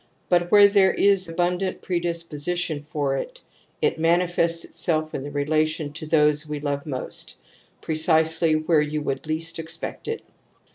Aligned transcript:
But 0.29 0.49
where 0.49 0.67
there 0.67 0.91
is 0.95 1.29
abundant 1.29 1.83
predisposition 1.83 2.87
for 2.89 3.15
it, 3.15 3.41
it 3.83 3.99
manifests 3.99 4.65
itself 4.65 5.13
in 5.13 5.21
the 5.21 5.29
relation 5.29 5.93
to 5.93 6.07
those 6.07 6.47
we 6.49 6.59
love 6.59 6.87
most, 6.87 7.37
precisely 7.81 8.55
where 8.55 8.81
you 8.81 9.03
would 9.03 9.27
least 9.27 9.59
ex 9.59 9.77
pect 9.77 10.07
it. 10.07 10.23